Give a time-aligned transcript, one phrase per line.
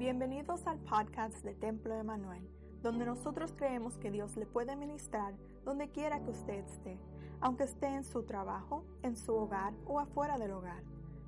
[0.00, 2.48] Bienvenidos al podcast de Templo Emanuel,
[2.80, 6.98] donde nosotros creemos que Dios le puede ministrar donde quiera que usted esté,
[7.42, 10.82] aunque esté en su trabajo, en su hogar o afuera del hogar.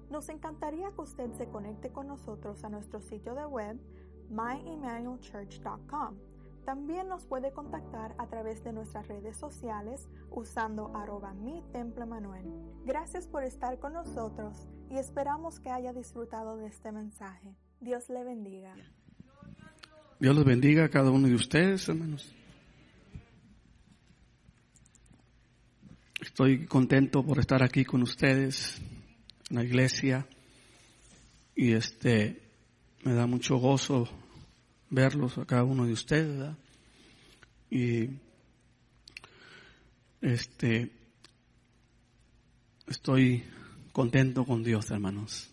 [0.09, 3.79] Nos encantaría que usted se conecte con nosotros a nuestro sitio de web
[4.31, 6.17] myemmanuelchurch.com.
[6.65, 11.35] También nos puede contactar a través de nuestras redes sociales usando arroba.
[12.87, 17.55] Gracias por estar con nosotros y esperamos que haya disfrutado de este mensaje.
[17.83, 18.77] Dios le bendiga.
[20.21, 22.33] Dios los bendiga a cada uno de ustedes, hermanos.
[26.21, 28.81] Estoy contento por estar aquí con ustedes
[29.51, 30.29] en la iglesia
[31.57, 32.41] y este
[33.03, 34.09] me da mucho gozo
[34.89, 36.55] verlos a cada uno de ustedes
[37.69, 38.11] y
[40.21, 40.93] este
[42.87, 43.43] estoy
[43.93, 45.52] contento con Dios hermanos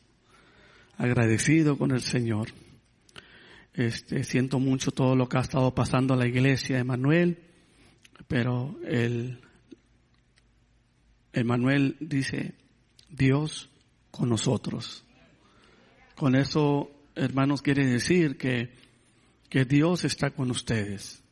[0.99, 2.49] agradecido con el Señor
[3.73, 7.39] este siento mucho todo lo que ha estado pasando a la iglesia de Manuel
[8.27, 9.39] pero el
[11.33, 12.53] Emanuel dice,
[13.09, 13.69] Dios
[14.11, 15.03] con nosotros.
[16.15, 18.73] Con eso, hermanos, quiere decir que,
[19.49, 21.23] que Dios está con ustedes.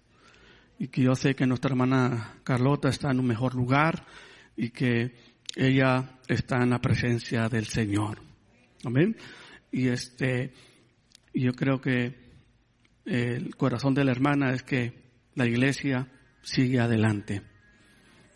[0.79, 4.05] Y que yo sé que nuestra hermana Carlota está en un mejor lugar
[4.55, 5.15] y que
[5.55, 8.21] ella está en la presencia del Señor.
[8.83, 9.17] Amén.
[9.71, 10.53] Y este,
[11.33, 12.15] yo creo que
[13.05, 14.93] el corazón de la hermana es que
[15.35, 17.41] la iglesia sigue adelante.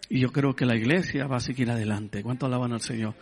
[0.10, 2.22] Y yo creo que la iglesia va a seguir adelante.
[2.22, 3.16] ¿Cuánto alaban al Señor?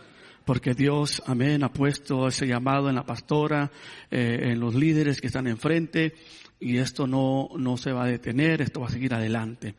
[0.44, 3.70] Porque Dios, amén, ha puesto ese llamado en la pastora,
[4.10, 6.14] eh, en los líderes que están enfrente,
[6.58, 9.76] y esto no, no se va a detener, esto va a seguir adelante.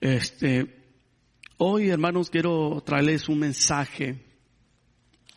[0.00, 0.76] Este,
[1.56, 4.22] hoy, hermanos, quiero traerles un mensaje,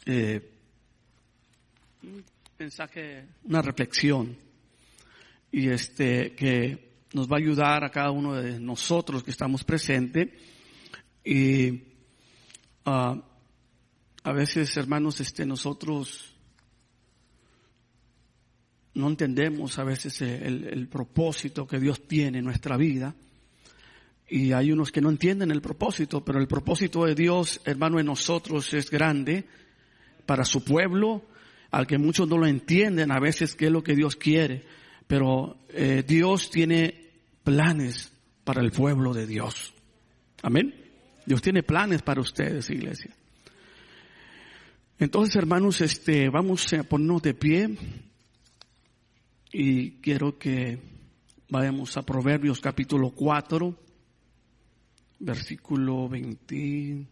[0.06, 0.53] eh,
[2.04, 2.24] un
[2.60, 4.36] mensaje, una reflexión,
[5.52, 10.30] y este, que nos va a ayudar a cada uno de nosotros que estamos presentes,
[11.24, 11.72] y
[12.86, 13.22] uh,
[14.24, 16.34] a veces, hermanos, este, nosotros
[18.96, 23.16] no entendemos a veces el, el, propósito que Dios tiene en nuestra vida.
[24.30, 28.06] Y hay unos que no entienden el propósito, pero el propósito de Dios, hermano, en
[28.06, 29.46] nosotros es grande
[30.26, 31.24] para su pueblo,
[31.74, 34.64] al que muchos no lo entienden a veces qué es lo que Dios quiere.
[35.08, 37.10] Pero eh, Dios tiene
[37.44, 38.14] planes
[38.44, 39.74] para el pueblo de Dios.
[40.44, 40.76] Amén.
[41.26, 43.16] Dios tiene planes para ustedes, iglesia.
[45.00, 47.76] Entonces, hermanos, este, vamos a ponernos de pie
[49.52, 50.78] y quiero que
[51.50, 53.76] vayamos a Proverbios capítulo 4,
[55.22, 57.08] versículo 20,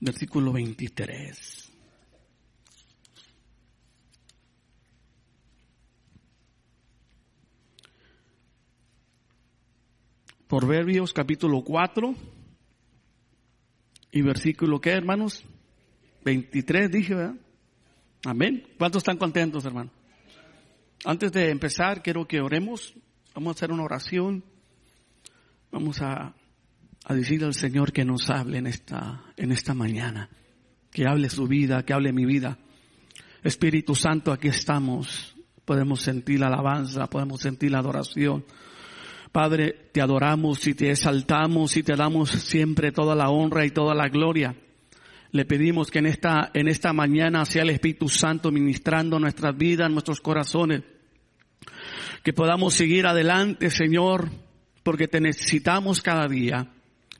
[0.00, 1.66] versículo 23.
[10.48, 12.14] Proverbios capítulo 4
[14.10, 15.44] y versículo ¿qué hermanos?
[16.24, 17.36] 23 dije, ¿verdad?
[18.24, 18.66] Amén.
[18.76, 19.90] ¿Cuántos están contentos, hermano?
[21.04, 22.94] Antes de empezar, quiero que oremos.
[23.34, 24.44] Vamos a hacer una oración.
[25.70, 26.34] Vamos a,
[27.04, 30.28] a decirle al Señor que nos hable en esta, en esta mañana.
[30.90, 32.58] Que hable su vida, que hable mi vida.
[33.42, 35.34] Espíritu Santo, aquí estamos.
[35.64, 38.44] Podemos sentir la alabanza, podemos sentir la adoración.
[39.32, 43.94] Padre, te adoramos y te exaltamos y te damos siempre toda la honra y toda
[43.94, 44.56] la gloria.
[45.32, 49.90] Le pedimos que en esta, en esta mañana sea el Espíritu Santo ministrando nuestras vidas,
[49.90, 50.82] nuestros corazones.
[52.24, 54.28] Que podamos seguir adelante, Señor,
[54.82, 56.68] porque te necesitamos cada día.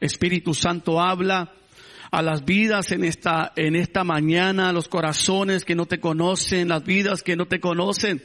[0.01, 1.53] Espíritu Santo habla
[2.11, 6.69] a las vidas en esta, en esta mañana, a los corazones que no te conocen,
[6.69, 8.23] las vidas que no te conocen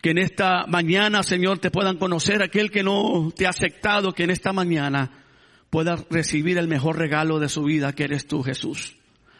[0.00, 4.24] que en esta mañana, Señor, te puedan conocer aquel que no te ha aceptado, que
[4.24, 5.10] en esta mañana
[5.68, 8.96] pueda recibir el mejor regalo de su vida, que eres tú, Jesús.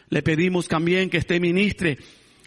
[0.09, 1.97] Le pedimos también que esté ministre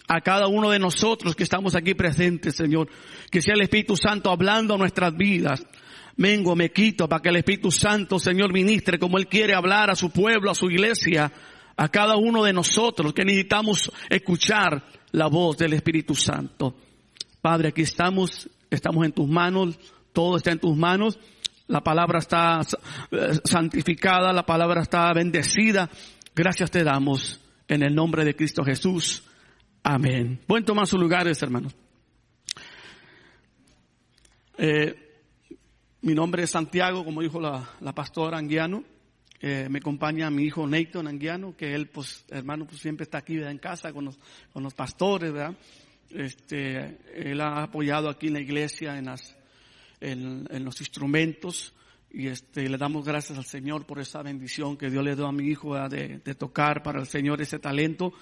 [0.06, 2.88] a cada uno de nosotros que estamos aquí presentes, Señor,
[3.30, 5.66] que sea el Espíritu Santo hablando a nuestras vidas.
[6.16, 9.96] Vengo, me quito para que el Espíritu Santo, Señor, ministre como Él quiere hablar a
[9.96, 11.32] su pueblo, a su iglesia,
[11.76, 16.76] a cada uno de nosotros que necesitamos escuchar la voz del Espíritu Santo.
[17.40, 19.78] Padre, aquí estamos, estamos en tus manos,
[20.12, 21.18] todo está en tus manos.
[21.66, 22.60] La palabra está
[23.44, 25.90] santificada, la palabra está bendecida.
[26.34, 29.24] Gracias te damos en el nombre de Cristo Jesús.
[29.82, 30.40] Amén.
[30.46, 31.74] Pueden tomar sus lugares, hermanos.
[34.56, 35.03] Eh,
[36.04, 38.84] mi nombre es Santiago, como dijo la, la pastora Anguiano.
[39.40, 43.38] Eh, me acompaña mi hijo Nathan Anguiano, que él, pues, hermano, pues siempre está aquí
[43.38, 44.18] en casa con los,
[44.52, 45.56] con los pastores, ¿verdad?
[46.10, 49.34] Este, él ha apoyado aquí en la iglesia en las,
[49.98, 51.72] en, en los instrumentos.
[52.10, 55.32] Y este, le damos gracias al Señor por esa bendición que Dios le dio a
[55.32, 58.12] mi hijo de, de, tocar para el Señor ese talento.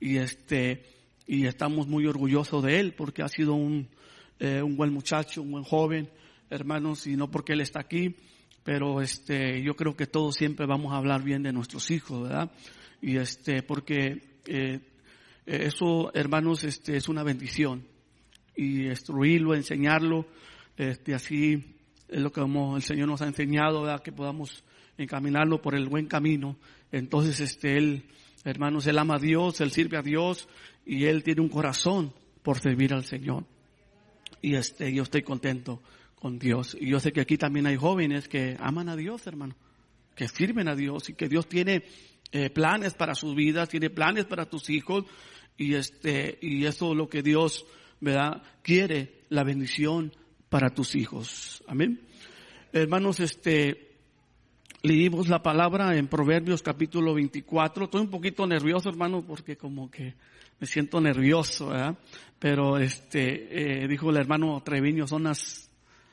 [0.00, 0.86] Y este,
[1.26, 3.90] y estamos muy orgullosos de él porque ha sido un,
[4.38, 6.08] eh, un buen muchacho, un buen joven,
[6.50, 8.14] hermanos, y no porque él está aquí,
[8.62, 12.50] pero este, yo creo que todos siempre vamos a hablar bien de nuestros hijos, ¿verdad?
[13.00, 14.80] Y este, porque eh,
[15.46, 17.84] eso, hermanos, este, es una bendición
[18.56, 20.26] y instruirlo, enseñarlo,
[20.76, 21.76] este, así
[22.08, 24.02] es lo que el Señor nos ha enseñado, ¿verdad?
[24.02, 24.64] que podamos
[24.98, 26.56] encaminarlo por el buen camino.
[26.90, 28.04] Entonces, este, él,
[28.44, 30.48] hermanos, él ama a Dios, él sirve a Dios
[30.84, 32.12] y él tiene un corazón
[32.42, 33.44] por servir al Señor.
[34.40, 35.82] Y este, yo estoy contento
[36.16, 36.76] con Dios.
[36.78, 39.54] Y yo sé que aquí también hay jóvenes que aman a Dios, hermano,
[40.14, 41.84] que sirven a Dios y que Dios tiene
[42.32, 45.04] eh, planes para sus vidas, tiene planes para tus hijos
[45.56, 47.64] y este, y eso es lo que Dios,
[48.00, 48.42] ¿verdad?
[48.62, 50.12] Quiere la bendición
[50.48, 51.62] para tus hijos.
[51.66, 52.00] Amén.
[52.72, 53.96] Hermanos, este,
[54.82, 57.84] leímos la palabra en Proverbios capítulo 24.
[57.84, 60.14] Estoy un poquito nervioso, hermano, porque como que
[60.58, 61.98] me siento nervioso, ¿verdad?
[62.38, 65.65] Pero este, eh, dijo el hermano Treviño, son las,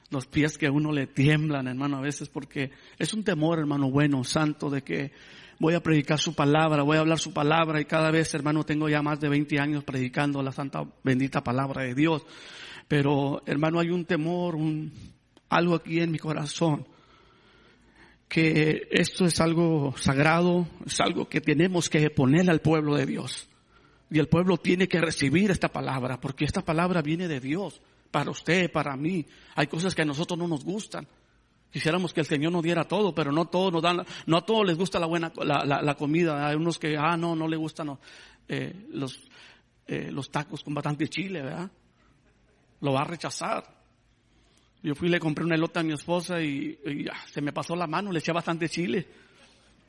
[0.10, 3.90] los pies que a uno le tiemblan, hermano, a veces porque es un temor, hermano,
[3.90, 5.12] bueno, santo, de que
[5.60, 8.90] voy a predicar su palabra, voy a hablar su palabra y cada vez, hermano, tengo
[8.90, 12.26] ya más de 20 años predicando la santa bendita palabra de Dios.
[12.88, 14.92] Pero, hermano, hay un temor, un,
[15.50, 16.86] algo aquí en mi corazón,
[18.28, 23.48] que esto es algo sagrado, es algo que tenemos que poner al pueblo de Dios.
[24.10, 27.82] Y el pueblo tiene que recibir esta palabra, porque esta palabra viene de Dios,
[28.14, 29.26] para usted, para mí.
[29.56, 31.08] Hay cosas que a nosotros no nos gustan.
[31.72, 34.68] Quisiéramos que el Señor nos diera todo, pero no todos nos dan, no a todos
[34.68, 36.48] les gusta la buena, la, la, comida.
[36.48, 37.98] Hay unos que, ah, no, no le gustan
[38.48, 39.20] eh, los,
[39.88, 41.72] eh, los tacos con bastante chile, ¿verdad?
[42.82, 43.64] Lo va a rechazar.
[44.84, 46.78] Yo fui y le compré una elote a mi esposa y,
[47.32, 49.08] se me pasó la mano, le eché bastante chile.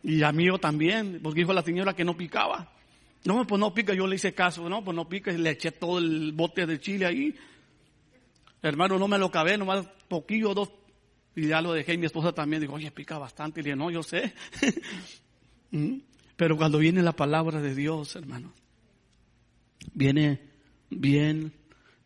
[0.03, 2.73] Y a mí también, porque dijo la señora que no picaba.
[3.25, 5.73] No, pues no pica, yo le hice caso, no, pues no pica y le eché
[5.73, 7.35] todo el bote de chile ahí.
[8.65, 10.71] Hermano, no me lo cabé, nomás poquillo, dos
[11.37, 13.61] y ya lo dejé y mi esposa también dijo, oye, pica bastante.
[13.61, 14.35] Y le dije, no, yo sé.
[15.71, 16.03] Mm.
[16.37, 18.53] Pero cuando viene la palabra de Dios, hermano,
[19.93, 20.41] viene
[20.89, 21.53] bien,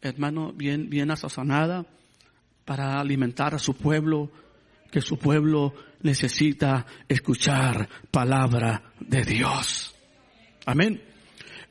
[0.00, 1.84] hermano, bien, bien asazonada
[2.64, 4.30] para alimentar a su pueblo,
[4.90, 9.94] que su pueblo necesita escuchar palabra de Dios.
[10.64, 11.02] Amén.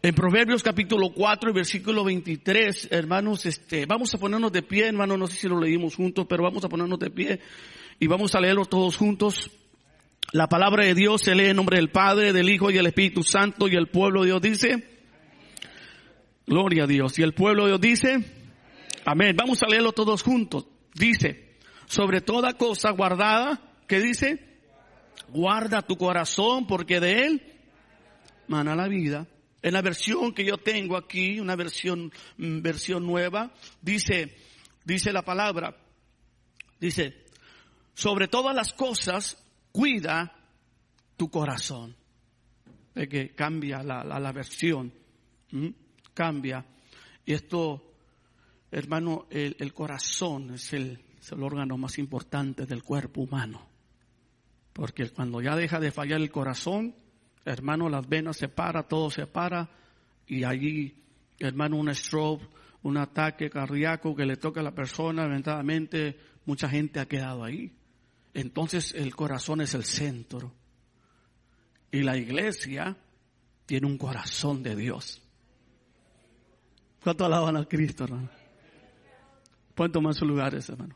[0.03, 5.17] En Proverbios capítulo 4 y versículo 23, hermanos, este, vamos a ponernos de pie, hermanos,
[5.17, 7.39] no sé si lo leímos juntos, pero vamos a ponernos de pie
[7.99, 9.49] y vamos a leerlo todos juntos.
[10.33, 13.23] La palabra de Dios se lee en nombre del Padre, del Hijo y del Espíritu
[13.23, 14.88] Santo y el pueblo de Dios dice,
[16.45, 17.17] Gloria a Dios.
[17.17, 18.19] Y el pueblo de Dios dice,
[19.03, 19.35] Amén.
[19.35, 20.67] Vamos a leerlo todos juntos.
[20.93, 21.55] Dice,
[21.88, 24.59] sobre toda cosa guardada, ¿qué dice?
[25.29, 27.41] Guarda tu corazón porque de él
[28.47, 29.25] mana la vida.
[29.62, 34.36] En la versión que yo tengo aquí, una versión, mm, versión nueva, dice,
[34.83, 35.75] dice la palabra,
[36.80, 37.25] dice,
[37.94, 40.33] sobre todas las cosas, cuida
[41.15, 41.95] tu corazón.
[42.94, 44.92] De que cambia la, la, versión,
[46.15, 46.65] cambia.
[47.25, 47.94] Y esto,
[48.71, 53.67] hermano, el, el corazón es el, es el órgano más importante del cuerpo humano.
[54.74, 56.96] Porque cuando ya deja de fallar el corazón,
[57.48, 59.70] hermano, las venas se para, todo se para,
[60.27, 61.04] y allí,
[61.39, 62.44] hermano, un stroke,
[62.84, 67.74] un ataque cardíaco que le toca a la persona, eventualmente mucha gente ha quedado ahí.
[68.34, 70.54] Entonces el corazón es el centro.
[71.92, 72.98] Y la iglesia
[73.66, 75.22] tiene un corazón de Dios.
[77.04, 78.30] ¿Cuánto alaban a Cristo, hermano?
[79.74, 80.96] Pueden tomar sus lugares, hermano.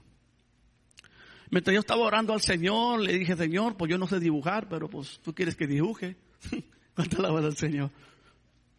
[1.50, 4.90] Mientras yo estaba orando al Señor, le dije, Señor, pues yo no sé dibujar, pero
[4.90, 6.18] pues tú quieres que dibuje.
[6.96, 7.92] ¿Cuánto alaban al Señor?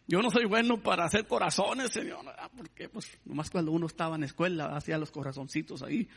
[0.06, 2.24] Yo no soy bueno para hacer corazones, Señor,
[2.56, 6.08] porque pues nomás cuando uno estaba en escuela hacía los corazoncitos ahí.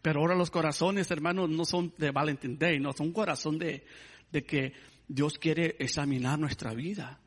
[0.00, 3.84] Pero ahora los corazones, hermanos, no son de Valentine Day, no, son un corazón de,
[4.30, 4.72] de que
[5.08, 7.20] Dios quiere examinar nuestra vida.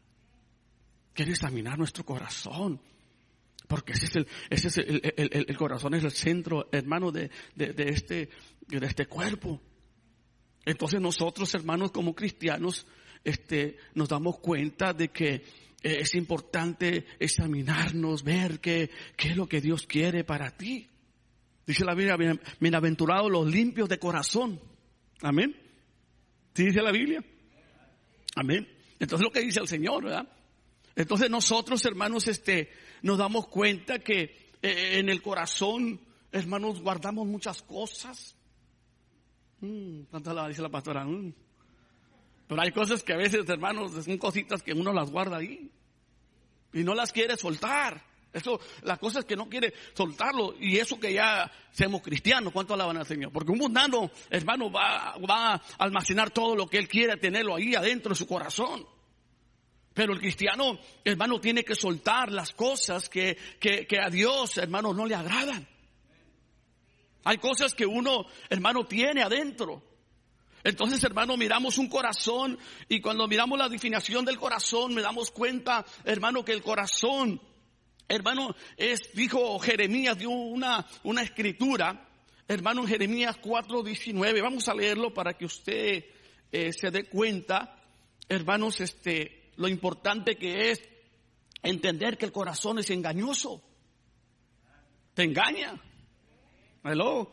[1.14, 2.80] Quiere examinar nuestro corazón.
[3.68, 5.02] Porque ese es el, ese es el,
[5.48, 8.30] el, corazón, es el centro, hermano, de, de, este,
[8.68, 9.62] de este cuerpo.
[10.64, 12.88] Entonces nosotros, hermanos, como cristianos,
[13.24, 15.44] este, nos damos cuenta de que eh,
[15.82, 20.88] es importante examinarnos, ver qué, qué es lo que Dios quiere para ti.
[21.66, 22.16] Dice la Biblia,
[22.60, 24.60] bienaventurados los limpios de corazón.
[25.22, 25.56] Amén.
[26.54, 27.24] ¿Sí dice la Biblia?
[28.36, 28.68] Amén.
[29.00, 30.28] Entonces lo que dice el Señor, ¿verdad?
[30.96, 32.70] Entonces nosotros, hermanos, este,
[33.02, 36.00] nos damos cuenta que eh, en el corazón,
[36.32, 38.36] hermanos, guardamos muchas cosas.
[39.60, 41.06] Mm, la dice la pastora?
[41.06, 41.34] Mm.
[42.48, 45.70] Pero hay cosas que a veces, hermanos, son cositas que uno las guarda ahí
[46.74, 48.02] y no las quiere soltar.
[48.32, 52.98] Eso, las cosas que no quiere soltarlo y eso que ya seamos cristianos, ¿cuánto alaban
[52.98, 53.32] al Señor?
[53.32, 57.74] Porque un mundano, hermano, va, va a almacenar todo lo que él quiere tenerlo ahí
[57.74, 58.86] adentro de su corazón.
[59.94, 64.94] Pero el cristiano, hermano, tiene que soltar las cosas que, que, que a Dios, hermano,
[64.94, 65.68] no le agradan.
[67.24, 69.82] Hay cosas que uno, hermano, tiene adentro.
[70.68, 72.60] Entonces, hermano, miramos un corazón
[72.90, 77.40] y cuando miramos la definición del corazón, me damos cuenta, hermano, que el corazón,
[78.06, 82.10] hermano, es, dijo Jeremías, dio una, una escritura,
[82.50, 84.42] hermano, en Jeremías 4.19.
[84.42, 86.04] Vamos a leerlo para que usted
[86.52, 87.82] eh, se dé cuenta,
[88.28, 90.84] hermanos, este, lo importante que es
[91.64, 93.64] entender que el corazón es engañoso.
[95.14, 95.82] Te engaña.
[96.84, 97.32] Hello.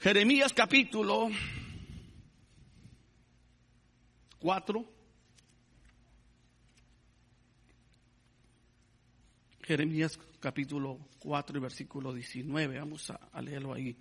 [0.00, 1.28] Jeremías capítulo
[4.38, 4.84] 4.
[9.60, 12.78] Jeremías capítulo 4 y versículo 19.
[12.78, 13.94] Vamos a, leerlo ahí.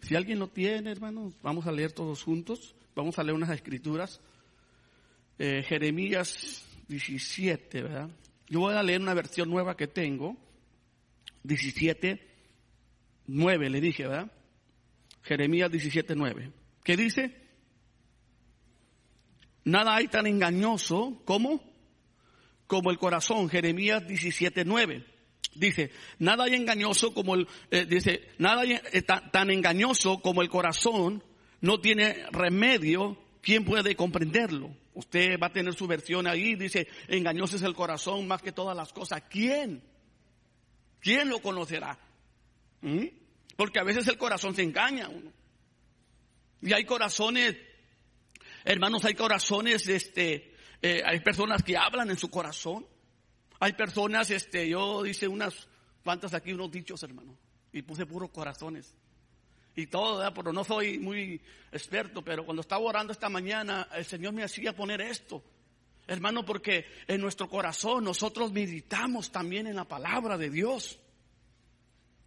[0.00, 2.76] Si alguien lo tiene, hermano, vamos a leer todos juntos.
[2.94, 4.20] Vamos a leer unas escrituras.
[5.40, 8.10] Eh, Jeremías 17, ¿verdad?
[8.46, 10.36] Yo voy a leer una versión nueva que tengo.
[11.42, 12.28] 17,
[13.26, 14.30] 9, le dije, ¿verdad?
[15.22, 16.52] Jeremías 17, 9.
[16.82, 17.36] ¿Qué dice?
[19.64, 21.62] Nada hay tan engañoso como,
[22.66, 23.48] como el corazón.
[23.48, 25.04] Jeremías 17, 9.
[25.54, 30.48] Dice, nada hay engañoso como el, eh, dice, nada hay, eh, tan engañoso como el
[30.48, 31.24] corazón
[31.60, 34.74] no tiene remedio, ¿quién puede comprenderlo?
[34.94, 38.76] Usted va a tener su versión ahí, dice, engañoso es el corazón más que todas
[38.76, 39.22] las cosas.
[39.28, 39.82] ¿Quién?
[41.00, 41.98] ¿Quién lo conocerá?
[42.80, 43.06] ¿Mm?
[43.60, 45.30] Porque a veces el corazón se engaña uno.
[46.62, 47.58] Y hay corazones,
[48.64, 52.86] hermanos, hay corazones, este, eh, hay personas que hablan en su corazón.
[53.58, 55.68] Hay personas, este, yo dice unas
[56.02, 57.36] cuantas aquí, unos dichos, hermano.
[57.70, 58.94] Y puse puros corazones
[59.74, 61.38] y todo, pero no soy muy
[61.70, 65.44] experto, pero cuando estaba orando esta mañana, el Señor me hacía poner esto.
[66.06, 70.98] Hermano, porque en nuestro corazón nosotros meditamos también en la palabra de Dios.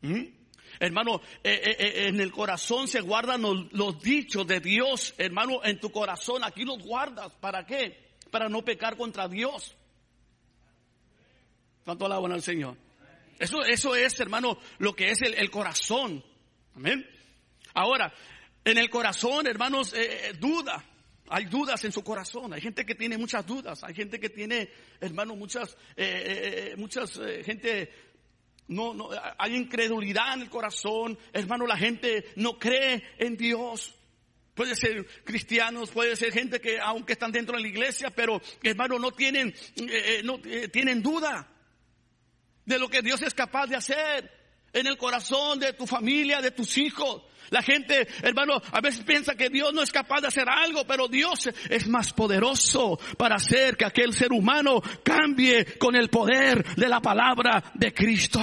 [0.02, 0.43] ¿Mm?
[0.84, 5.14] Hermano, eh, eh, eh, en el corazón se guardan los, dichos de Dios.
[5.18, 7.32] Hermano, en tu corazón aquí los guardas.
[7.40, 8.12] ¿Para qué?
[8.30, 9.78] Para no pecar contra Dios.
[11.86, 12.76] ¿Cuánto alaban al Señor?
[13.40, 16.22] Eso, eso es, hermano, lo que es el, corazón.
[16.76, 17.10] Amén.
[17.74, 18.14] Ahora,
[18.66, 19.96] en el corazón, hermanos,
[20.38, 20.84] duda.
[21.30, 22.52] Hay dudas en su corazón.
[22.52, 23.86] Hay gente que tiene muchas dudas.
[23.86, 25.78] Hay gente que tiene, hermanos, muchas,
[26.76, 27.90] muchas gente
[28.68, 31.18] no, no, hay incredulidad en el corazón.
[31.32, 33.94] Hermano, la gente no cree en Dios.
[34.54, 39.00] Puede ser cristianos, puede ser gente que aunque están dentro de la iglesia, pero hermano
[39.00, 39.54] no tienen,
[40.24, 40.40] no
[40.72, 41.50] tienen duda
[42.66, 44.43] de lo que Dios es capaz de hacer
[44.74, 47.22] en el corazón de tu familia, de tus hijos.
[47.50, 51.08] La gente, hermano, a veces piensa que Dios no es capaz de hacer algo, pero
[51.08, 56.90] Dios es más poderoso para hacer que aquel ser humano cambie con el poder de
[56.90, 58.42] la palabra de Cristo.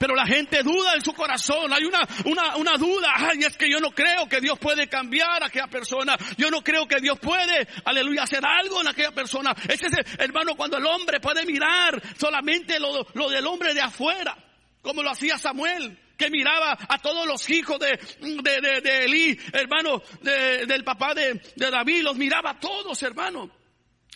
[0.00, 3.70] Pero la gente duda en su corazón, hay una, una, una duda, ay, es que
[3.70, 7.18] yo no creo que Dios puede cambiar a aquella persona, yo no creo que Dios
[7.18, 9.54] puede, aleluya, hacer algo en aquella persona.
[9.68, 14.38] Ese es, hermano, cuando el hombre puede mirar solamente lo, lo del hombre de afuera,
[14.80, 20.02] como lo hacía Samuel que miraba a todos los hijos de, de, de, Elí, hermano,
[20.22, 23.50] del papá de, David, los miraba a todos, hermano,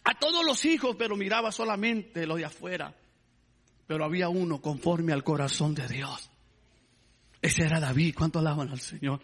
[0.02, 2.94] a todos los hijos, pero miraba solamente los de afuera.
[3.86, 6.30] Pero había uno conforme al corazón de Dios.
[7.42, 8.14] Ese era David.
[8.16, 9.20] ¿Cuánto alaban al Señor?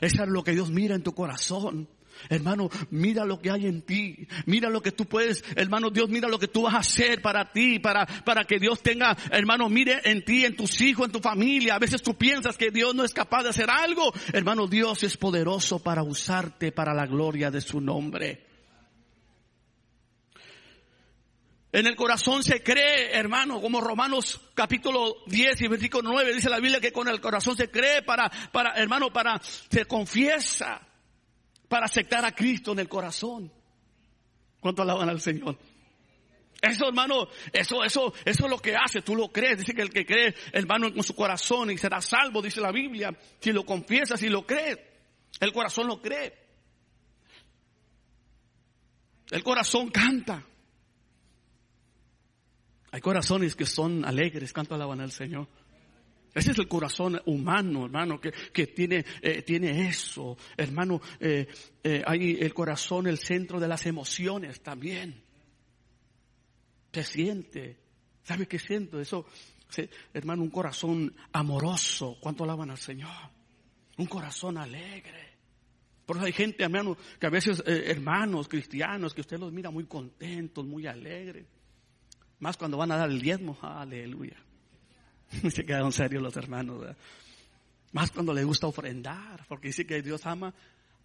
[0.00, 1.88] Ese es lo que Dios mira en tu corazón.
[2.28, 4.26] Hermano, mira lo que hay en ti.
[4.46, 7.52] Mira lo que tú puedes, hermano Dios, mira lo que tú vas a hacer para
[7.52, 11.20] ti, para, para que Dios tenga, hermano, mire en ti, en tus hijos, en tu
[11.20, 11.74] familia.
[11.74, 14.12] A veces tú piensas que Dios no es capaz de hacer algo.
[14.32, 18.53] Hermano, Dios es poderoso para usarte para la gloria de su nombre.
[21.74, 26.60] En el corazón se cree, hermano, como Romanos capítulo 10 y versículo 9 dice la
[26.60, 30.86] Biblia que con el corazón se cree para, para, hermano, para, se confiesa
[31.66, 33.52] para aceptar a Cristo en el corazón.
[34.60, 35.58] ¿Cuánto alaban al Señor?
[36.62, 39.58] Eso, hermano, eso, eso, eso es lo que hace, tú lo crees.
[39.58, 43.10] Dice que el que cree, hermano, con su corazón y será salvo, dice la Biblia.
[43.40, 44.78] Si lo confiesas y lo crees,
[45.40, 46.38] el corazón lo cree.
[49.32, 50.46] El corazón canta.
[52.94, 55.48] Hay corazones que son alegres, canto alaban al Señor.
[56.32, 60.36] Ese es el corazón humano, hermano, que, que tiene, eh, tiene eso.
[60.56, 61.48] Hermano, eh,
[61.82, 65.24] eh, hay el corazón, el centro de las emociones también.
[66.92, 67.80] Se siente.
[68.22, 69.00] ¿Sabe qué siento?
[69.00, 69.26] Eso,
[70.12, 72.16] hermano, un corazón amoroso.
[72.20, 73.10] ¿Cuánto alaban al Señor?
[73.98, 75.34] Un corazón alegre.
[76.06, 79.86] Por eso hay gente, hermano, que a veces, hermanos cristianos, que usted los mira muy
[79.86, 81.44] contentos, muy alegres.
[82.44, 84.36] Más cuando van a dar el diezmo, aleluya.
[85.50, 86.94] Se quedaron serios los hermanos.
[87.92, 90.52] Más cuando le gusta ofrendar, porque dice que Dios ama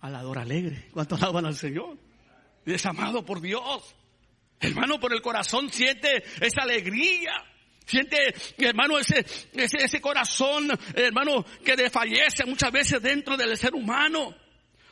[0.01, 0.89] al alegre.
[0.91, 1.97] ¿Cuánto alaban al Señor?
[2.65, 3.95] es amado por Dios.
[4.59, 7.31] Hermano, por el corazón siente esa alegría.
[7.85, 8.17] Siente,
[8.57, 14.35] hermano, ese, ese, ese corazón, hermano, que desfallece muchas veces dentro del ser humano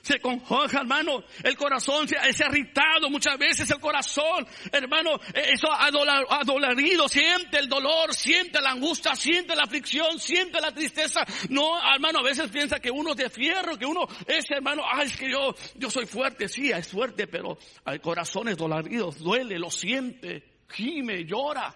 [0.08, 1.24] se conjoja, hermano.
[1.44, 5.20] El corazón se, ha irritado muchas veces el corazón, hermano.
[5.34, 11.26] Eso adolorido, siente el dolor, siente la angustia, siente la aflicción, siente la tristeza.
[11.50, 15.08] No, hermano, a veces piensa que uno es de fierro, que uno es, hermano, ay,
[15.08, 16.48] es que yo, yo soy fuerte.
[16.48, 21.76] Sí, es fuerte, pero hay corazones doloridos, duele, lo siente, gime, llora.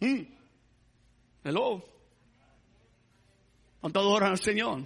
[0.00, 0.22] Mm.
[1.44, 1.84] Hello.
[3.80, 4.82] ¿Cuánto adoran al Señor?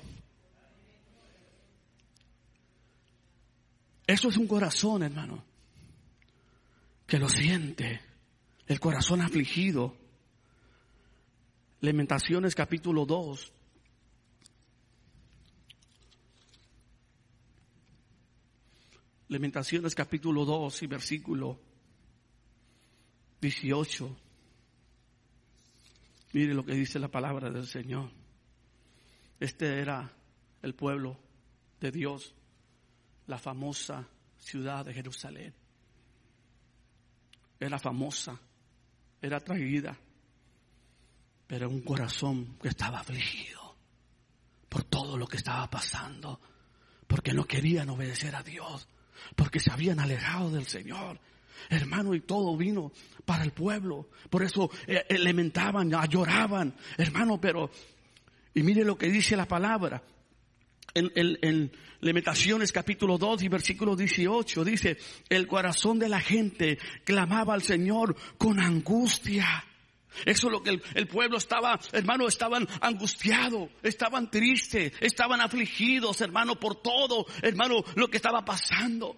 [4.13, 5.43] Eso es un corazón, hermano,
[7.07, 8.03] que lo siente,
[8.67, 9.97] el corazón afligido.
[11.81, 13.53] Lamentaciones capítulo 2.
[19.29, 21.59] Lamentaciones capítulo 2 y versículo
[23.41, 24.17] 18.
[26.35, 28.11] Mire lo que dice la palabra del Señor.
[29.41, 30.13] Este era
[30.61, 31.19] el pueblo
[31.81, 32.35] de Dios
[33.27, 34.07] la famosa
[34.39, 35.55] ciudad de Jerusalén.
[37.59, 38.39] Era famosa,
[39.21, 39.97] era traída,
[41.47, 43.77] pero un corazón que estaba afligido
[44.69, 46.41] por todo lo que estaba pasando,
[47.07, 48.89] porque no querían obedecer a Dios,
[49.37, 51.21] porque se habían alejado del Señor.
[51.69, 52.91] Hermano, y todo vino
[53.25, 54.09] para el pueblo.
[54.29, 57.71] Por eso eh, lamentaban, lloraban, hermano, pero,
[58.55, 60.03] y mire lo que dice la palabra
[60.95, 67.55] en, en, Lamentaciones capítulo 2 y versículo 18 dice, el corazón de la gente clamaba
[67.55, 69.65] al Señor con angustia.
[70.27, 76.21] Eso es lo que el, el pueblo estaba, hermano, estaban angustiados, estaban tristes, estaban afligidos,
[76.21, 79.17] hermano, por todo, hermano, lo que estaba pasando.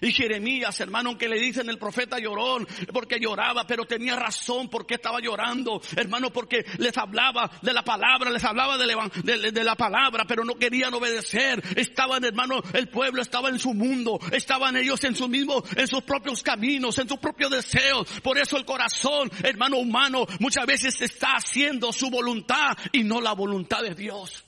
[0.00, 4.94] Y Jeremías, hermano, aunque le dicen el profeta llorón, porque lloraba, pero tenía razón porque
[4.94, 10.44] estaba llorando, hermano, porque les hablaba de la palabra, les hablaba de, la palabra, pero
[10.44, 11.62] no querían obedecer.
[11.76, 16.02] Estaban, hermano, el pueblo estaba en su mundo, estaban ellos en su mismo, en sus
[16.02, 18.08] propios caminos, en sus propios deseos.
[18.22, 23.32] Por eso el corazón, hermano humano, muchas veces está haciendo su voluntad y no la
[23.32, 24.44] voluntad de Dios.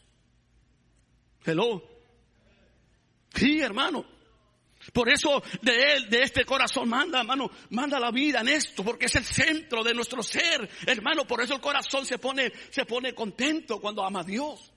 [1.44, 1.82] Hello.
[3.34, 4.15] Sí, hermano.
[4.92, 9.06] Por eso de él, de este corazón manda, hermano, manda la vida en esto, porque
[9.06, 11.26] es el centro de nuestro ser, hermano.
[11.26, 14.72] Por eso el corazón se pone, se pone contento cuando ama a Dios.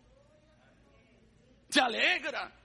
[1.69, 2.56] Se alegra.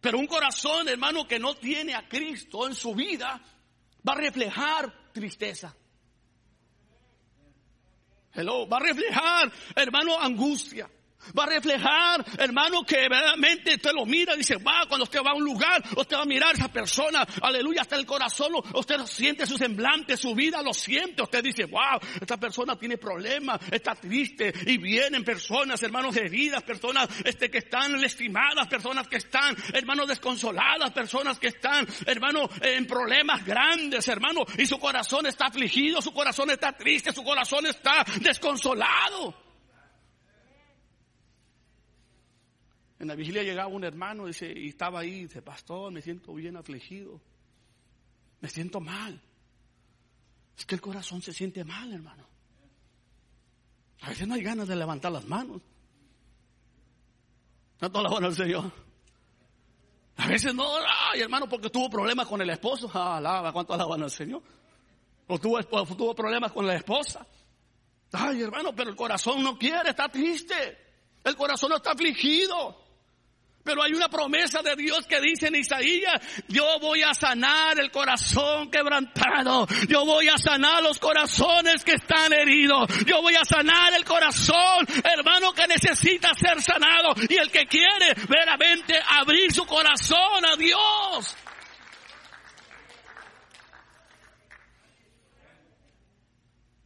[0.00, 3.40] Pero un corazón, hermano, que no tiene a Cristo en su vida,
[4.06, 5.74] va a reflejar tristeza.
[8.34, 10.90] Hello, va a reflejar, hermano, angustia.
[11.38, 15.30] Va a reflejar, hermano, que verdaderamente usted lo mira y dice, va, cuando usted va
[15.30, 18.98] a un lugar, usted va a mirar a esa persona, aleluya, hasta el corazón, usted
[19.06, 23.94] siente su semblante, su vida lo siente, usted dice, wow, esta persona tiene problemas, está
[23.94, 30.08] triste, y vienen personas, hermanos, heridas, personas este, que están lastimadas, personas que están, hermanos,
[30.08, 36.12] desconsoladas, personas que están, hermano, en problemas grandes, hermano, y su corazón está afligido, su
[36.12, 39.51] corazón está triste, su corazón está desconsolado.
[43.02, 46.56] En la vigilia llegaba un hermano dice, y estaba ahí, dice, pastor, me siento bien
[46.56, 47.20] afligido.
[48.40, 49.20] Me siento mal.
[50.56, 52.24] Es que el corazón se siente mal, hermano.
[54.02, 55.60] A veces no hay ganas de levantar las manos.
[57.80, 58.72] No te la al Señor.
[60.18, 60.64] A veces no,
[61.10, 62.88] ay hermano, porque tuvo problemas con el esposo.
[62.94, 64.44] Ah, alaba, ¿cuánto alaban al Señor?
[65.26, 67.26] O tuvo, o tuvo problemas con la esposa.
[68.12, 70.78] Ay hermano, pero el corazón no quiere, está triste.
[71.24, 72.81] El corazón no está afligido.
[73.64, 77.90] Pero hay una promesa de Dios que dice en Isaías, yo voy a sanar el
[77.92, 83.94] corazón quebrantado, yo voy a sanar los corazones que están heridos, yo voy a sanar
[83.94, 90.44] el corazón, hermano, que necesita ser sanado y el que quiere veramente abrir su corazón
[90.44, 91.36] a Dios.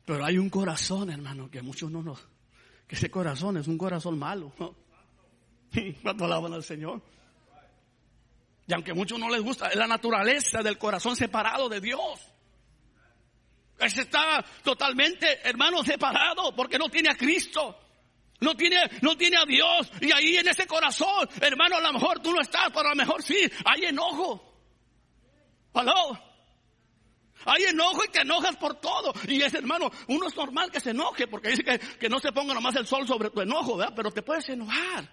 [0.05, 2.21] Pero hay un corazón, hermano, que muchos no nos,
[2.87, 4.53] que ese corazón es un corazón malo.
[6.03, 7.03] Cuando alaban al Señor.
[8.67, 12.21] Y aunque a muchos no les gusta, es la naturaleza del corazón separado de Dios.
[13.79, 17.79] Ese está totalmente, hermano, separado porque no tiene a Cristo.
[18.41, 19.91] No tiene, no tiene a Dios.
[20.01, 22.97] Y ahí en ese corazón, hermano, a lo mejor tú no estás, pero a lo
[22.97, 24.43] mejor sí, hay enojo.
[25.75, 26.19] ¿Aló?
[27.45, 29.13] Hay enojo y te enojas por todo.
[29.29, 32.33] Y es hermano, uno es normal que se enoje porque dice que, que no se
[32.33, 33.95] ponga nomás el sol sobre tu enojo, ¿verdad?
[33.95, 35.09] Pero te puedes enojar.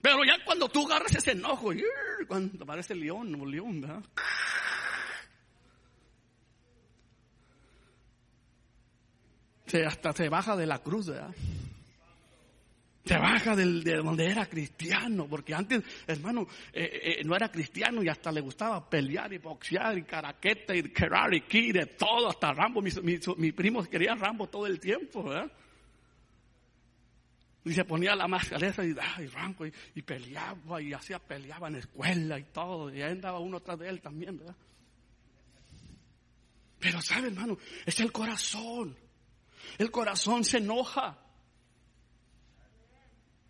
[0.00, 1.70] Pero ya cuando tú agarras ese enojo,
[2.26, 4.04] cuando parece león, o león.
[9.66, 11.34] Se, hasta se baja de la cruz, ¿verdad?
[13.04, 18.02] Se baja del, de donde era cristiano, porque antes, hermano, eh, eh, no era cristiano
[18.02, 22.52] y hasta le gustaba pelear y boxear y caraqueta y karate kid, de todo, hasta
[22.52, 22.80] Rambo.
[22.80, 25.50] Mis, mis, mis primos querían Rambo todo el tiempo, ¿verdad?
[27.64, 31.68] Y se ponía la máscara esa y, ay, Rambo, y, y, peleaba y hacía, peleaba
[31.68, 34.56] en escuela y todo, y ahí andaba uno atrás de él también, ¿verdad?
[36.78, 38.96] Pero sabe, hermano, es el corazón.
[39.78, 41.18] El corazón se enoja.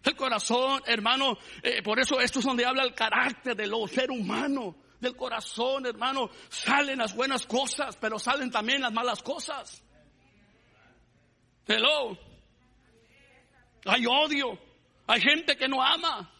[0.03, 4.77] El corazón, hermano, eh, por eso esto es donde habla el carácter del ser humano.
[4.99, 9.83] Del corazón, hermano, salen las buenas cosas, pero salen también las malas cosas.
[11.67, 12.30] Hello.
[13.85, 14.59] Hay odio.
[15.07, 16.31] Hay gente que no ama.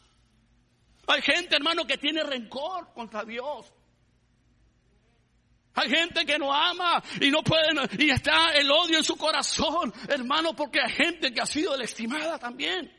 [1.07, 3.73] Hay gente, hermano, que tiene rencor contra Dios.
[5.75, 9.93] Hay gente que no ama y no pueden, y está el odio en su corazón,
[10.09, 12.93] hermano, porque hay gente que ha sido estimada también.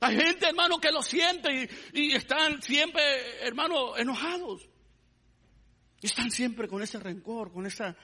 [0.00, 3.02] Hay gente, hermano, que lo siente y, y están siempre,
[3.46, 4.68] hermano, enojados.
[6.00, 7.96] Están siempre con ese rencor, con esa,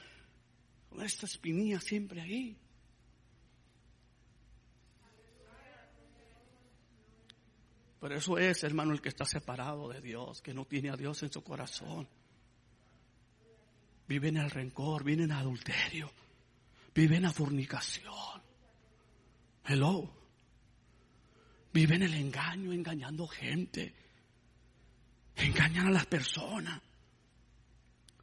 [0.88, 2.56] con esta espinilla siempre ahí.
[8.00, 11.22] Pero eso es, hermano, el que está separado de Dios, que no tiene a Dios
[11.22, 12.08] en su corazón.
[14.06, 16.10] Vive en el rencor, vive en adulterio,
[16.94, 18.42] vive en la fornicación.
[19.64, 20.10] Hello.
[21.72, 23.94] Vive en el engaño, engañando gente.
[25.36, 26.80] Engañan a las personas.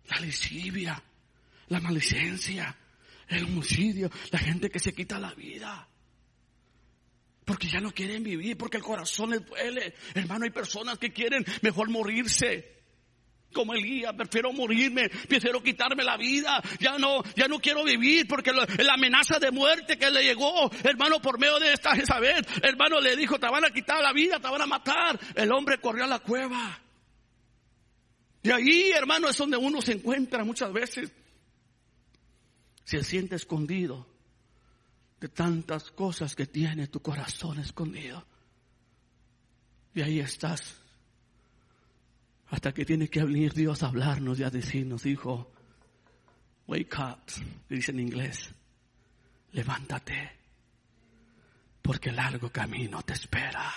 [0.07, 1.01] La lisivia,
[1.67, 2.75] la malicencia,
[3.27, 5.87] el homicidio, la gente que se quita la vida.
[7.45, 9.93] Porque ya no quieren vivir, porque el corazón les duele.
[10.15, 12.73] Hermano, hay personas que quieren mejor morirse.
[13.53, 16.61] Como Elías, prefiero morirme, prefiero quitarme la vida.
[16.79, 20.69] Ya no, ya no quiero vivir porque la, la amenaza de muerte que le llegó,
[20.83, 24.39] hermano, por medio de esta Jezabel, hermano, le dijo, te van a quitar la vida,
[24.39, 25.19] te van a matar.
[25.35, 26.81] El hombre corrió a la cueva.
[28.41, 31.11] Y ahí, hermano, es donde uno se encuentra muchas veces.
[32.83, 34.14] Se siente escondido
[35.19, 38.25] de tantas cosas que tiene tu corazón escondido.
[39.93, 40.81] Y ahí estás.
[42.47, 45.51] Hasta que tiene que venir Dios a hablarnos y a decirnos, hijo,
[46.67, 47.19] wake up,
[47.69, 48.49] dice en inglés,
[49.51, 50.31] levántate,
[51.81, 53.73] porque el largo camino te espera.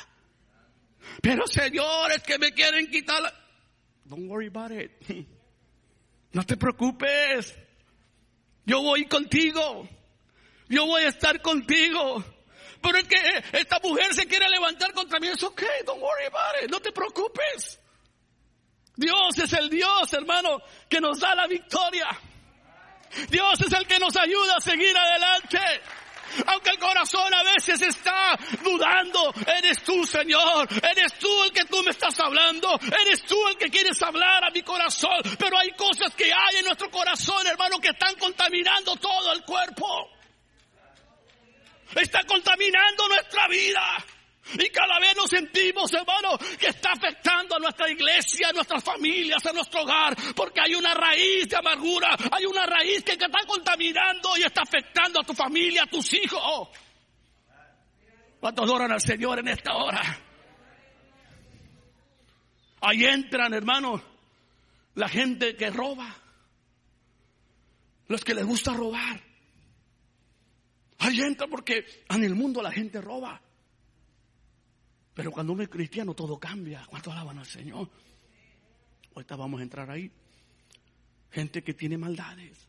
[1.23, 3.23] Pero señores que me quieren quitar.
[4.05, 4.91] Don't worry about it.
[6.31, 7.57] No te preocupes.
[8.67, 9.89] Yo voy contigo.
[10.69, 12.25] Yo voy a estar contigo.
[12.81, 13.17] Pero es que
[13.53, 15.29] esta mujer se quiere levantar contra mí.
[15.29, 16.71] Es ok, don't worry about it.
[16.71, 17.81] No te preocupes.
[18.97, 22.07] Dios es el Dios, hermano, que nos da la victoria.
[23.31, 25.59] Dios es el que nos ayuda a seguir adelante.
[26.47, 30.69] Aunque el corazón a veces está dudando, eres tú, Señor.
[30.83, 32.79] Eres tú el que tú me estás hablando.
[33.01, 35.21] Eres tú el que quieres hablar a mi corazón.
[35.39, 40.18] Pero hay cosas que hay en nuestro corazón, hermano, que están contaminando todo el cuerpo.
[41.95, 44.05] Está contaminando nuestra vida.
[44.55, 49.45] Y cada vez nos sentimos, hermano, que está afectando a nuestra iglesia, a nuestras familias,
[49.45, 54.37] a nuestro hogar, porque hay una raíz de amargura, hay una raíz que, está contaminando
[54.39, 56.69] y está afectando a tu familia, a tus hijos.
[58.41, 60.19] ¿Cuántos adoran al Señor en esta hora?
[62.81, 64.03] Ahí entran, hermano,
[64.95, 66.15] la gente que roba,
[68.07, 69.28] los que les gusta robar.
[70.99, 73.41] Ahí entra porque en el mundo la gente roba.
[75.15, 76.85] Pero cuando uno es cristiano todo cambia.
[76.89, 77.89] ¿Cuánto alaban al Señor?
[79.15, 80.11] Ahorita vamos a entrar ahí.
[81.31, 82.69] Gente que tiene maldades.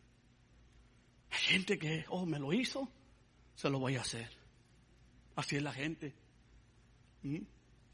[1.29, 2.89] Gente que, oh, me lo hizo,
[3.55, 4.29] se lo voy a hacer.
[5.35, 6.13] Así es la gente.
[7.21, 7.37] ¿Mm?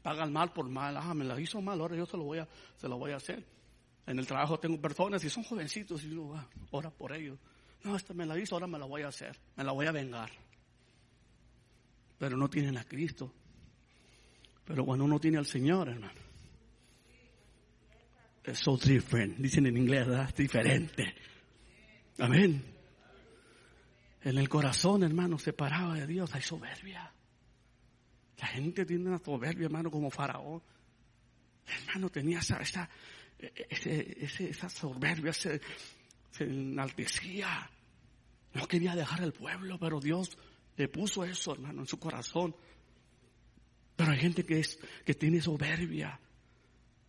[0.02, 0.96] Paga el mal por mal.
[0.96, 3.16] Ah, me lo hizo mal, ahora yo se lo voy a, se lo voy a
[3.16, 3.44] hacer.
[4.06, 7.38] En el trabajo tengo personas y son jovencitos y digo, ah, ora por ellos.
[7.84, 9.38] No, esta me la hizo, ahora me la voy a hacer.
[9.56, 10.30] Me la voy a vengar.
[12.18, 13.32] Pero no tienen a Cristo.
[14.64, 16.20] Pero cuando uno tiene al Señor, hermano,
[18.42, 19.38] es so different.
[19.38, 20.34] Dicen en inglés, ¿verdad?
[20.34, 21.14] Diferente.
[22.18, 22.64] Amén.
[24.22, 27.12] En el corazón, hermano, separado de Dios, hay soberbia.
[28.38, 30.62] La gente tiene una soberbia, hermano, como Faraón.
[31.66, 32.88] hermano tenía esa, esa,
[33.38, 35.32] esa soberbia,
[36.36, 37.70] se enaltecía.
[38.54, 40.36] No quería dejar el pueblo, pero Dios
[40.76, 42.54] le puso eso, hermano, en su corazón.
[43.96, 46.18] Pero hay gente que, es, que tiene soberbia.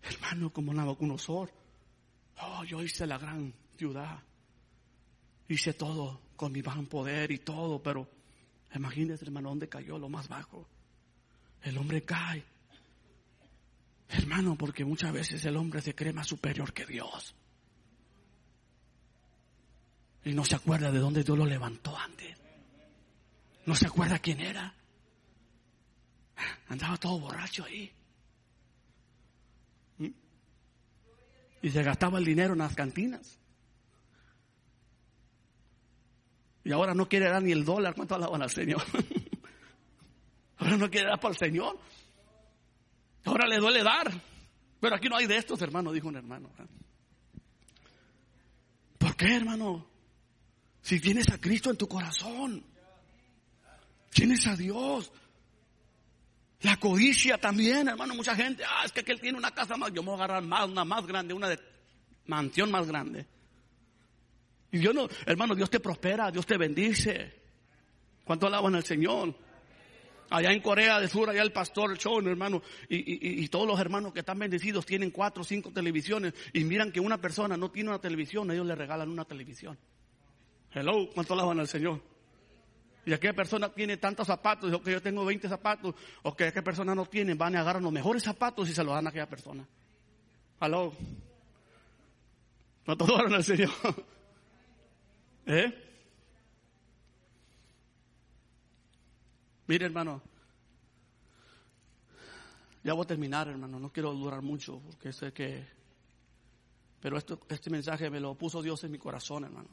[0.01, 1.51] Hermano, como Nabucodonosor.
[2.39, 4.23] Oh, yo hice la gran ciudad.
[5.49, 8.09] Hice todo con mi gran poder y todo, pero
[8.73, 10.67] imagínese, hermano, dónde cayó lo más bajo.
[11.63, 12.43] El hombre cae.
[14.09, 17.35] Hermano, porque muchas veces el hombre se cree más superior que Dios.
[20.27, 22.37] Y no se acuerda de dónde Dios lo levantó antes.
[23.65, 24.75] No se acuerda quién era.
[26.67, 27.89] Andaba todo borracho ahí.
[29.99, 30.09] ¿Mm?
[31.61, 33.39] Y se gastaba el dinero en las cantinas.
[36.65, 37.95] Y ahora no quiere dar ni el dólar.
[37.95, 38.83] ¿Cuánto alaban al Señor?
[40.57, 41.79] ahora no quiere dar para el Señor.
[43.23, 44.11] Ahora le duele dar.
[44.81, 46.49] Pero aquí no hay de estos, hermano, dijo un hermano.
[48.97, 49.95] ¿Por qué, hermano?
[50.87, 52.63] Si tienes a Cristo en tu corazón,
[54.09, 55.11] tienes a Dios,
[56.61, 60.01] la codicia también, hermano, mucha gente, ah, es que aquel tiene una casa más, yo
[60.01, 61.53] me voy a agarrar más, una más grande, una
[62.27, 63.25] mansión más grande.
[64.71, 67.33] Y yo no, hermano, Dios te prospera, Dios te bendice.
[68.23, 69.35] ¿Cuánto alaban al Señor?
[70.29, 74.13] Allá en Corea del Sur, allá el pastor Chon, hermano, y, y, todos los hermanos
[74.13, 77.89] que están bendecidos tienen cuatro o cinco televisiones y miran que una persona no tiene
[77.89, 79.77] una televisión, ellos le regalan una televisión.
[80.71, 82.01] Hello, ¿cuánto alaban al Señor?
[83.05, 86.63] Y aquella persona tiene tantos zapatos, o que yo tengo 20 zapatos, o que aquella
[86.63, 89.29] persona no tiene, van a agarrar los mejores zapatos y se los dan a aquella
[89.29, 89.65] persona.
[90.59, 90.93] Aló.
[92.85, 93.71] ¿No todos al Señor?
[95.45, 95.83] ¿Eh?
[99.67, 100.21] Mire, hermano.
[102.83, 103.79] Ya voy a terminar, hermano.
[103.79, 105.65] No quiero durar mucho, porque sé que.
[106.99, 109.69] Pero esto, este mensaje me lo puso Dios en mi corazón, hermano.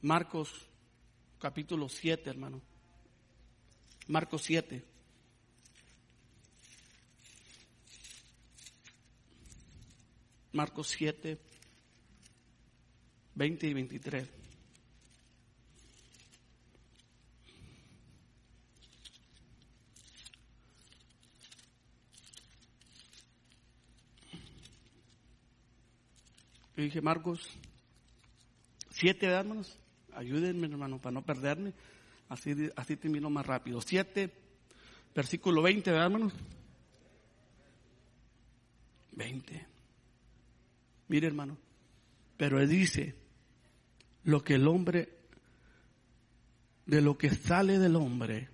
[0.00, 0.68] Marcos
[1.40, 2.62] capítulo 7, hermano.
[4.06, 4.84] Marcos 7.
[10.52, 11.38] Marcos 7,
[13.34, 14.28] 20 y 23.
[26.76, 27.50] Y dije, Marcos
[28.90, 29.76] 7, hermanos.
[30.18, 31.72] Ayúdenme, hermano, para no perderme.
[32.28, 33.80] Así, así termino más rápido.
[33.80, 34.28] 7,
[35.14, 36.32] versículo 20, ¿verdad, hermano?
[39.12, 39.66] 20.
[41.06, 41.56] Mire, hermano.
[42.36, 43.14] Pero él dice,
[44.24, 45.08] lo que el hombre,
[46.84, 48.48] de lo que sale del hombre,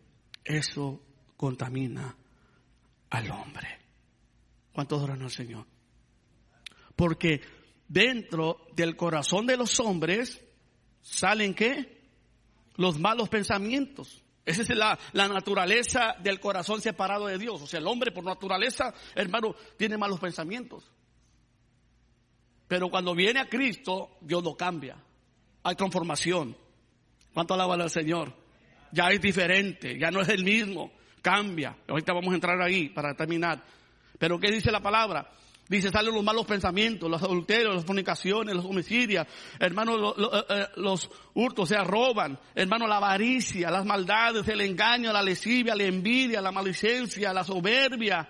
[0.45, 1.03] eso
[1.39, 2.15] contamina
[3.09, 3.79] al hombre.
[4.71, 5.67] ¿Cuántos oran al Señor?
[6.95, 7.41] Porque
[7.89, 10.44] dentro del corazón de los hombres
[11.05, 12.01] salen qué?
[12.77, 14.23] Los malos pensamientos.
[14.45, 17.63] Esa es la, la, naturaleza del corazón separado de Dios.
[17.63, 20.91] O sea, el hombre por naturaleza, hermano, tiene malos pensamientos.
[22.67, 24.97] Pero cuando viene a Cristo, Dios lo cambia.
[25.63, 26.57] Hay transformación.
[27.33, 28.35] ¿Cuánto alaba al Señor?
[28.93, 30.93] Ya es diferente, ya no es el mismo.
[31.23, 31.77] Cambia.
[31.89, 33.63] Ahorita vamos a entrar ahí para terminar.
[34.19, 35.31] Pero ¿qué dice la palabra?
[35.67, 39.27] Dice, salen los malos pensamientos, los adulterios, las fornicaciones, los homicidios,
[39.59, 45.11] hermano, eh, eh, los hurtos, o sea, roban, hermano, la avaricia, las maldades, el engaño,
[45.11, 48.29] la lesivia, la envidia, la malicencia, la soberbia,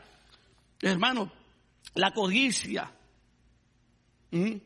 [0.81, 1.33] hermano,
[1.94, 2.92] la codicia.
[4.31, 4.57] ¿Mm?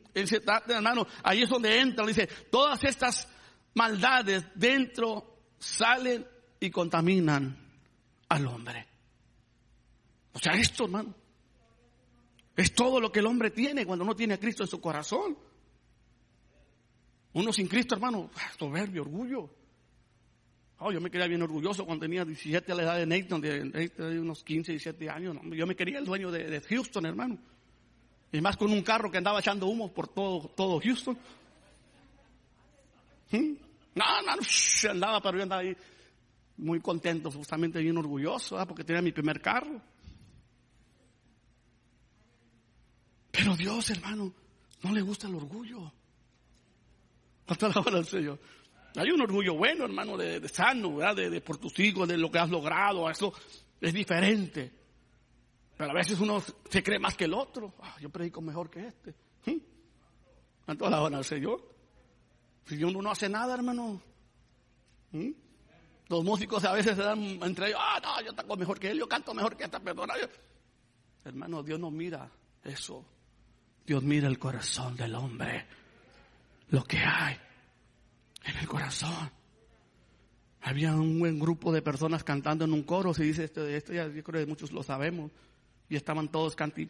[0.68, 3.28] hermano, ahí es donde entra, dice, todas estas
[3.74, 6.26] maldades dentro salen
[6.60, 7.56] y contaminan
[8.28, 8.86] al hombre.
[10.32, 11.14] O sea, esto, hermano,
[12.58, 15.38] es todo lo que el hombre tiene cuando no tiene a Cristo en su corazón.
[17.34, 19.48] Uno sin Cristo, hermano, ah, soberbio, orgullo.
[20.80, 24.18] Oh, yo me quería bien orgulloso cuando tenía 17 a la edad de Nathan, de,
[24.18, 25.36] unos 15, 17 años.
[25.52, 27.38] Yo me quería el dueño de, Houston, hermano.
[28.32, 31.16] Y más con un carro que andaba echando humo por todo, todo Houston.
[33.30, 33.52] ¿Mm?
[33.94, 35.76] No, no, andaba, pero yo andaba ahí
[36.56, 39.80] muy contento, justamente bien orgulloso, porque tenía mi primer carro.
[43.38, 44.32] Pero Dios, hermano,
[44.82, 45.92] no le gusta el orgullo.
[47.46, 48.40] Hasta la hora del Señor.
[48.96, 51.30] Hay un orgullo bueno, hermano, de, sano, ¿verdad?
[51.30, 53.32] De, por tus hijos, de lo que has logrado, eso
[53.80, 54.72] es diferente.
[55.76, 57.74] Pero a veces uno se cree más que el otro.
[57.80, 59.14] Ah, yo predico mejor que este.
[59.46, 60.76] ¿Mm?
[60.76, 61.62] toda la hora del Señor.
[62.66, 64.02] Si uno no hace nada, hermano.
[66.08, 68.98] Los músicos a veces se dan entre ellos, ah, no, yo toco mejor que él,
[68.98, 70.14] yo canto mejor que esta persona.
[71.24, 72.28] Hermano, Dios no mira
[72.64, 73.04] eso.
[73.88, 75.64] Dios mira el corazón del hombre.
[76.68, 77.38] Lo que hay
[78.44, 79.30] en el corazón.
[80.60, 84.06] Había un buen grupo de personas cantando en un coro, se dice esto, esto ya
[84.06, 85.30] yo creo que muchos lo sabemos.
[85.88, 86.82] Y estaban todos cante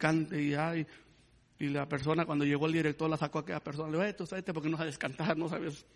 [0.43, 0.85] y ay,
[1.61, 4.27] y la persona cuando llegó el director la sacó a aquella persona, le dijo, tú
[4.27, 5.87] sabes porque no sabes cantar, no sabes,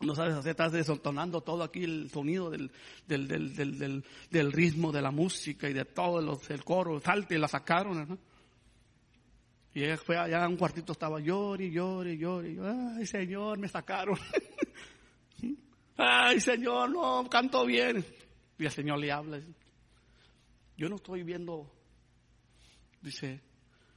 [0.00, 2.70] no sabes hacer, estás desentonando todo aquí el sonido del,
[3.06, 7.48] del, del, del, ritmo de la música y de todo el coro, salte y la
[7.48, 8.18] sacaron.
[9.74, 12.56] Y ella fue allá a un cuartito, estaba llore, llore, llore.
[12.96, 14.16] Ay, Señor, me sacaron.
[15.96, 18.04] Ay, Señor, no, canto bien.
[18.56, 19.40] Y el Señor le habla.
[20.76, 21.72] Yo no estoy viendo,
[23.00, 23.40] dice,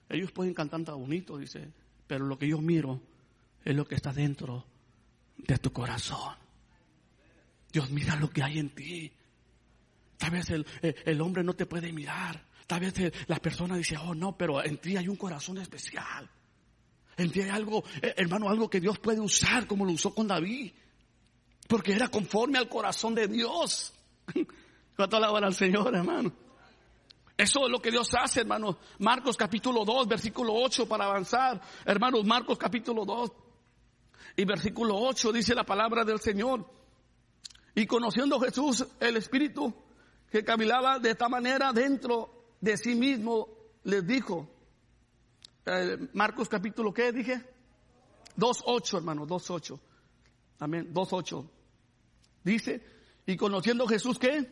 [0.10, 1.72] ellos pueden cantar tan bonito, dice,
[2.08, 3.00] pero lo que yo miro
[3.64, 4.66] es lo que está dentro
[5.38, 6.36] de tu corazón.
[7.72, 9.12] Dios mira lo que hay en ti.
[10.18, 13.96] Tal vez el, el hombre no te puede mirar, Tal vez eh, la persona dice,
[13.98, 16.30] oh no, pero en ti hay un corazón especial.
[17.16, 20.28] En ti hay algo, eh, hermano, algo que Dios puede usar como lo usó con
[20.28, 20.74] David.
[21.68, 23.94] Porque era conforme al corazón de Dios.
[24.96, 26.34] ¿Cuánto alaban al Señor, hermano?
[27.38, 28.78] Eso es lo que Dios hace, hermano.
[29.00, 31.62] Marcos capítulo 2, versículo 8 para avanzar.
[31.86, 33.32] Hermanos, Marcos capítulo 2
[34.36, 36.66] y versículo 8 dice la palabra del Señor.
[37.76, 39.74] Y conociendo Jesús el Espíritu
[40.30, 43.50] que cavilaba de esta manera dentro de sí mismo
[43.84, 44.50] les dijo,
[45.66, 47.44] eh, Marcos capítulo, ¿qué dije?
[48.38, 49.80] 2.8, hermano, 2.8.
[50.60, 51.50] Amén, 2.8.
[52.44, 52.82] Dice,
[53.26, 54.48] y conociendo Jesús, ¿qué?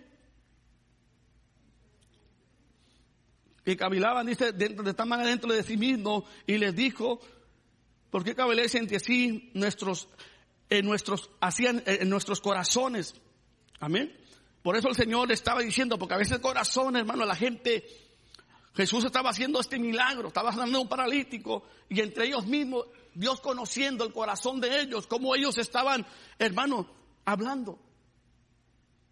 [3.64, 7.20] Que cavilaban, dice, dentro de de sí mismo, y les dijo,
[8.12, 10.08] ¿por qué cabelecen entre sí nuestros,
[10.70, 13.16] en nuestros, hacían, en nuestros corazones?
[13.80, 14.16] Amén.
[14.66, 17.86] Por eso el Señor estaba diciendo, porque a veces el corazón, hermano, la gente,
[18.74, 24.04] Jesús estaba haciendo este milagro, estaba sanando un paralítico y entre ellos mismos, Dios conociendo
[24.04, 26.04] el corazón de ellos, cómo ellos estaban,
[26.40, 26.90] hermano,
[27.26, 27.78] hablando.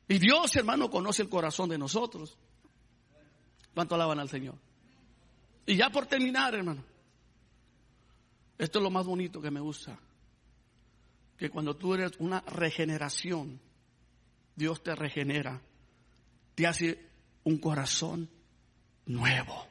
[0.07, 2.35] Y Dios, hermano, conoce el corazón de nosotros.
[3.75, 4.55] ¿Cuánto alaban al Señor?
[5.67, 6.83] Y ya por terminar, hermano,
[8.57, 9.99] esto es lo más bonito que me gusta,
[11.37, 13.61] que cuando tú eres una regeneración,
[14.55, 15.61] Dios te regenera,
[16.55, 16.99] te hace
[17.43, 18.29] un corazón
[19.05, 19.67] nuevo.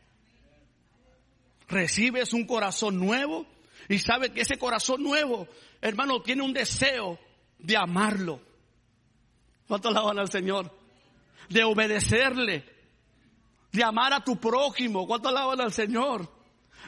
[1.69, 3.47] Recibes un corazón nuevo
[3.89, 5.49] y sabes que ese corazón nuevo,
[5.81, 7.19] hermano, tiene un deseo
[7.59, 8.41] de amarlo.
[9.67, 10.71] ¿Cuánto alaban al Señor?
[11.49, 12.65] De obedecerle,
[13.71, 15.07] de amar a tu prójimo.
[15.07, 16.31] ¿Cuánto alaban al Señor?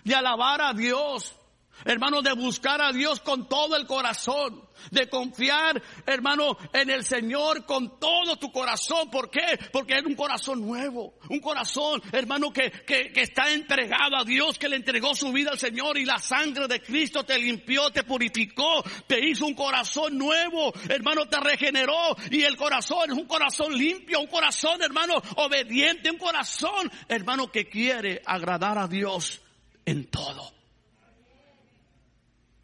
[0.04, 1.34] De alabar a Dios.
[1.84, 7.66] Hermano, de buscar a Dios con todo el corazón, de confiar, hermano, en el Señor
[7.66, 9.10] con todo tu corazón.
[9.10, 9.58] ¿Por qué?
[9.72, 14.58] Porque es un corazón nuevo, un corazón, hermano, que, que, que, está entregado a Dios,
[14.58, 18.04] que le entregó su vida al Señor y la sangre de Cristo te limpió, te
[18.04, 23.76] purificó, te hizo un corazón nuevo, hermano, te regeneró y el corazón es un corazón
[23.76, 29.42] limpio, un corazón, hermano, obediente, un corazón, hermano, que quiere agradar a Dios
[29.84, 30.53] en todo.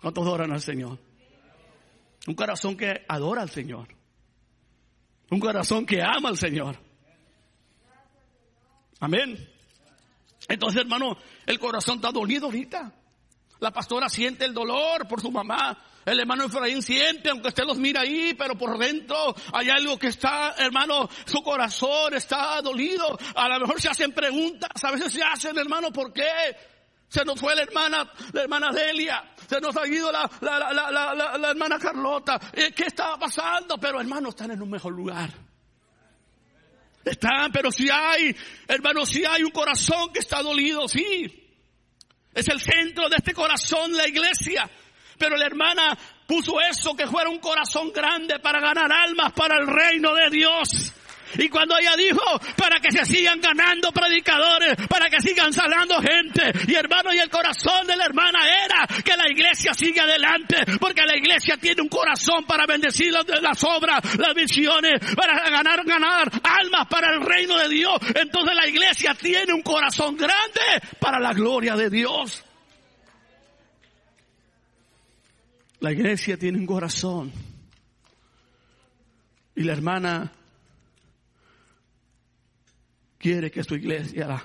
[0.01, 0.99] ¿Cuántos adoran al Señor?
[2.27, 3.89] Un corazón que adora al Señor.
[5.31, 6.77] Un corazón que ama al Señor.
[9.01, 9.49] Amén.
[10.49, 12.93] Entonces, hermano, el corazón está dolido ahorita.
[13.61, 15.79] La pastora siente el dolor por su mamá.
[16.05, 20.09] El hermano Efraín siente, aunque usted los mira ahí, pero por dentro hay algo que
[20.09, 23.19] está, hermano, su corazón está dolido.
[23.35, 26.57] A lo mejor se hacen preguntas, a veces se hacen, hermano, ¿por qué?
[27.11, 29.35] Se nos fue la hermana, la hermana Delia.
[29.49, 32.39] Se nos ha ido la, la, la, la hermana Carlota.
[32.53, 33.77] Eh, ¿Qué estaba pasando?
[33.79, 35.29] Pero hermanos, están en un mejor lugar.
[37.05, 38.37] Están, pero si hay,
[38.69, 41.49] hermanos, si hay un corazón que está dolido, sí.
[42.33, 44.71] Es el centro de este corazón, la iglesia.
[45.19, 45.99] Pero la hermana
[46.29, 50.93] puso eso que fuera un corazón grande para ganar almas para el reino de Dios.
[51.39, 52.23] Y cuando ella dijo,
[52.57, 57.31] para que se sigan ganando predicadores, para que sigan salando gente, y hermano, y el
[57.31, 61.89] corazón de la hermana era que la iglesia siga adelante, porque la iglesia tiene un
[61.89, 67.69] corazón para bendecir las obras, las visiones, para ganar, ganar almas para el reino de
[67.69, 67.99] Dios.
[68.15, 70.61] Entonces la iglesia tiene un corazón grande
[70.99, 72.45] para la gloria de Dios.
[75.81, 77.33] La iglesia tiene un corazón.
[79.57, 80.33] Y la hermana
[83.21, 84.43] quiere que su iglesia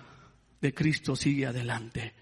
[0.59, 2.13] de Cristo siga adelante.